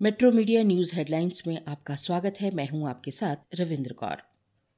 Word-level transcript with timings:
Metro 0.00 0.30
media 0.32 0.62
news 0.62 0.94
headlines 0.94 1.42
में 1.46 1.60
आपका 1.68 1.94
स्वागत 1.94 2.34
है। 2.40 2.50
मैं 2.50 2.66
हूँ 2.68 2.88
आपके 2.88 3.10
साथ 3.10 3.36
रविंद्र 3.54 3.92
कौर। 3.92 4.22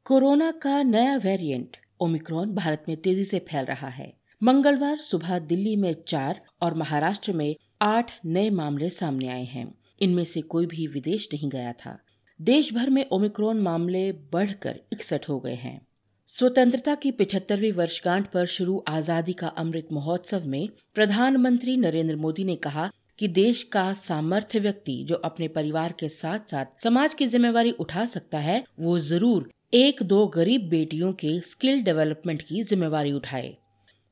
कोरोना 0.06 0.50
का 0.50 0.82
नया 0.82 1.16
वेरिएंट 1.16 1.76
ओमिक्रॉन 2.00 2.54
भारत 2.54 2.84
में 2.88 2.96
तेज़ी 2.96 3.24
से 3.24 3.38
फैल 3.38 3.64
रहा 3.64 3.88
है। 3.88 4.12
मंगलवार 4.42 4.96
सुबह 4.96 5.38
दिल्ली 5.38 5.76
में 5.76 5.94
चार 6.08 6.40
और 6.62 6.74
महाराष्ट्र 6.74 7.32
में 7.32 7.54
आठ 7.82 8.10
नए 8.26 8.50
मामले 8.50 8.88
सामने 8.90 9.28
आए 9.28 9.44
हैं। 9.44 9.74
इनमें 10.00 10.24
से 10.24 10.40
कोई 10.40 10.66
भी 10.66 10.86
विदेश 10.86 11.28
नहीं 11.32 11.50
गया 11.50 11.72
था। 11.72 11.98
देश 12.40 12.72
भर 12.74 12.90
में 12.90 13.04
ओमिक्रॉन 13.12 13.60
मामले 13.60 14.12
बढ़कर 14.12 14.80
इकसठ 14.92 15.28
हो 15.28 15.38
गए 15.40 15.54
हैं। 15.54 15.80
स्वतंत्रता 16.28 16.94
की 16.94 17.10
पिछहत्तरवीं 17.10 17.72
वर्षगांठ 17.72 18.26
पर 18.26 18.46
शुरू 18.46 18.82
आज़ादी 18.88 19.32
का 19.32 19.48
अमृत 19.48 19.88
महोत्सव 19.92 20.46
में 20.46 20.68
प्रधानमंत्री 20.94 21.76
नरेंद्र 21.76 22.16
मोदी 22.16 22.44
ने 22.44 22.56
कहा 22.56 22.90
कि 23.18 23.28
देश 23.28 23.62
का 23.62 23.92
सामर्थ्य 23.94 24.58
व्यक्ति 24.58 25.02
जो 25.08 25.16
अपने 25.24 25.48
परिवार 25.48 25.94
के 26.00 26.08
साथ 26.08 26.50
साथ 26.50 26.82
समाज 26.84 27.14
की 27.14 27.26
जिम्मेवारी 27.26 27.70
उठा 27.70 28.06
सकता 28.06 28.38
है, 28.38 28.64
वो 28.80 28.98
ज़रूर 28.98 29.50
एक 29.74 30.02
दो 30.02 30.26
गरीब 30.26 30.68
बेटियों 30.68 31.12
के 31.12 31.38
स्किल 31.40 31.82
डेवलपमेंट 31.82 32.42
की 32.42 32.62
जिम्मेवारी 32.62 33.12
उठाए। 33.12 33.54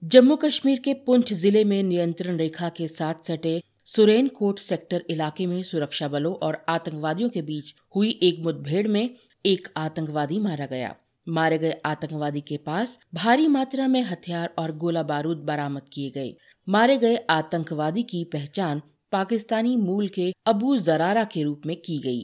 जम्मू 0.03 0.37
कश्मीर 0.37 0.79
के 0.79 0.95
पुंछ 1.07 1.33
ज़िले 1.33 1.65
में 1.65 1.83
नियंत्रण 1.83 2.37
रेखा 2.37 2.69
के 2.69 2.87
साथ 2.89 3.27
सटे 3.27 3.61
सुरेन 3.87 4.29
कोट 4.29 4.59
सेक्टर 4.59 5.05
इलाके 5.11 5.47
में 5.47 5.63
सुरक्षा 5.63 6.09
बलों 6.09 6.35
और 6.37 6.65
आतंकवादियों 6.69 7.29
के 7.29 7.43
बीच 7.43 7.75
हुई 7.97 8.19
एक 8.23 8.39
मुठभेड़ 8.41 8.87
में 8.89 9.09
एक 9.45 9.69
आतंकवादी 9.77 10.39
मारा 10.39 10.67
गया। 10.67 10.95
मारे 11.29 11.59
गए 11.59 11.73
आतंकवादी 11.85 12.41
के 12.41 12.57
पास 12.57 12.99
भारी 13.15 13.47
मात्रा 13.47 13.89
में 13.89 14.03
हथियार 14.03 14.55
और 14.59 14.77
गोला 14.77 15.03
बारूद 15.03 15.37
बरामद 15.37 15.83
किए 15.93 16.11
गए। 16.11 16.35
मारे 16.69 16.97
गए 16.97 17.17
आतंकवादी 17.31 18.03
की 18.03 18.25
पहचान 18.25 18.83
पाकिस्तानी 19.13 19.77
मूल 19.77 20.09
के 20.09 20.33
अबू 20.47 20.77
जरारा 20.77 21.25
के 21.25 21.43
रूप 21.43 21.63
में 21.67 21.77
की 21.77 21.99
गई। 21.99 22.21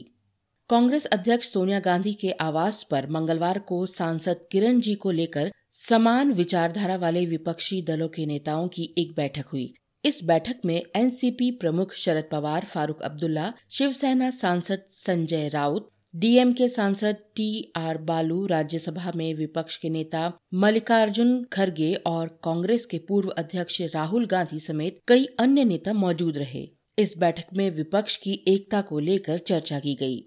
कांग्रेस 0.69 1.05
अध्यक्ष 1.05 1.49
सोनिया 1.49 1.79
गांधी 1.79 2.13
के 2.13 2.31
आवास 2.31 2.83
पर 2.91 3.09
मंगलवार 3.09 3.59
को 3.59 3.85
सांसद 3.85 4.47
किरण 4.51 4.79
जी 4.79 4.95
को 4.95 5.11
लेकर 5.11 5.51
समान 5.89 6.31
विचारधारा 6.31 6.95
वाले 6.95 7.25
विपक्षी 7.25 7.81
दलों 7.81 8.07
के 8.07 8.25
नेताओं 8.25 8.67
की 8.67 8.93
एक 8.97 9.13
बैठक 9.15 9.45
हुई। 9.45 9.73
इस 10.05 10.19
बैठक 10.23 10.55
में 10.65 10.81
एनसीपी 10.95 11.51
प्रमुख 11.51 11.93
शरद 11.93 12.29
पवार, 12.31 12.65
फारूक 12.65 13.01
अब्दुल्ला, 13.01 13.53
शिवसेना 13.69 14.29
सांसद 14.29 14.83
संजय 14.89 15.47
राउत 15.47 15.89
डीएम 16.15 16.51
के 16.53 16.67
सांसद 16.67 17.15
टी 17.35 17.71
आर 17.75 17.97
बालू 17.97 18.45
राज्यसभा 18.45 19.11
में 19.15 19.33
विपक्ष 19.33 19.75
के 19.77 19.89
नेता 19.89 20.31
मल्लिकार्जुन 20.53 21.43
खड़गे 21.43 21.93
और 21.93 22.27
कांग्रेस 22.43 22.85
के 22.85 22.97
पूर्व 22.97 23.29
अध्यक्ष 23.29 23.81
राहुल 23.81 24.25
गांधी 24.25 24.59
समेत 24.59 24.99
कई 25.07 25.25
अन्य 25.39 25.63
नेता 25.63 25.93
मौजूद 25.93 26.37
रहे। 26.37 26.67
इस 26.97 27.13
बैठक 27.17 27.53
में 27.53 27.69
विपक्ष 27.71 28.15
की 28.17 28.33
एकता 28.47 28.81
को 28.81 28.99
लेकर 28.99 29.37
चर्चा 29.37 29.79
की 29.79 29.95
गई। 29.95 30.17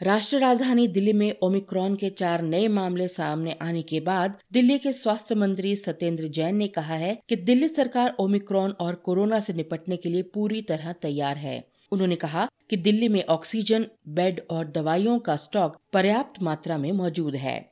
राष्ट्र 0.00 0.38
राजधानी 0.38 0.86
दिल्ली 0.88 1.12
में 1.12 1.34
ओमिक्रॉन 1.42 1.96
के 1.96 2.10
चार 2.10 2.42
नए 2.42 2.68
मामले 2.68 3.08
सामने 3.08 3.56
आने 3.62 3.82
के 3.82 4.00
बाद 4.00 4.38
दिल्ली 4.52 4.78
के 4.78 4.92
स्वास्थ्य 4.92 5.34
मंत्री 5.34 5.76
सत्येंद्र 5.76 6.28
जैन 6.28 6.56
ने 6.56 6.68
कहा 6.68 6.94
है 6.94 7.18
कि 7.28 7.36
दिल्ली 7.36 7.68
सरकार 7.68 8.14
ओमिक्रॉन 8.20 8.70
और 8.70 8.94
कोरोना 8.94 9.40
से 9.40 9.52
निपटने 9.52 9.96
के 9.96 10.08
लिए 10.08 10.22
पूरी 10.22 10.62
तरह 10.62 10.92
तैयार 10.92 11.36
है। 11.36 11.69
उन्होंने 11.92 12.16
कहा 12.16 12.48
कि 12.70 12.76
दिल्ली 12.76 13.08
में 13.08 13.24
ऑक्सीजन, 13.24 13.86
बेड 14.08 14.40
और 14.50 14.66
दवाइयों 14.66 15.18
का 15.18 15.36
स्टॉक 15.36 15.80
पर्याप्त 15.92 16.42
मात्रा 16.42 16.78
में 16.78 16.92
मौजूद 16.92 17.34
है। 17.34 17.70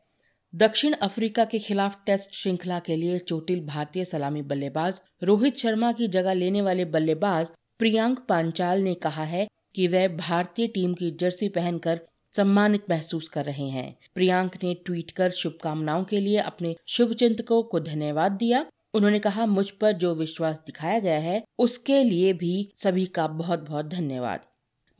दक्षिण 0.54 0.92
अफ्रीका 0.92 1.44
के 1.44 1.58
खिलाफ 1.58 2.04
टेस्ट 2.06 2.34
श्रृंखला 2.34 2.78
के 2.78 2.96
लिए 2.96 3.18
चोटिल 3.18 3.66
भारतीय 3.66 4.04
सलामी 4.04 4.42
बल्लेबाज 4.42 5.00
रोहित 5.22 5.56
शर्मा 5.56 5.92
की 5.92 6.08
जगह 6.08 6.32
लेने 6.32 6.62
वाले 6.62 6.84
बल्लेबाज 6.84 7.50
प्रियांक 7.78 8.18
पांचाल 8.28 8.80
ने 8.80 8.94
कहा 8.94 9.24
है 9.24 9.48
कि 9.74 9.88
वह 9.88 10.08
भारतीय 10.08 10.66
टीम 10.66 10.94
की 10.94 11.10
जर्सी 11.10 11.48
पहनकर 11.48 12.00
सम्मानित 12.36 12.84
महसूस 12.90 13.28
कर 13.28 13.44
रहे 13.44 13.68
हैं। 13.68 13.96
प्रियांक 14.14 14.56
ने 14.64 14.74
ट्वीट 14.74 15.10
कर 15.10 15.30
शुभकामनाओं 15.30 16.04
के 16.04 16.20
लिए 16.20 16.38
अपने 16.38 16.76
शुभ 16.86 17.12
चिंतकों 17.12 17.62
को 17.62 17.80
धन्यवाद 17.80 18.32
दिया। 18.32 18.66
उन्होंने 18.94 19.18
कहा, 19.18 19.46
मुझ 19.46 19.70
पर 19.70 19.92
जो 19.92 20.14
विश्वास 20.14 20.56
दिखाया 20.56 20.98
गया 20.98 21.18
है, 21.18 21.44
उसके 21.58 22.04
लिए 22.04 22.32
भी 22.32 22.72
सभी 22.74 23.06
का 23.06 23.26
बहुत 23.26 23.60
बहुत 23.60 23.86
धन्यवाद। 23.86 24.40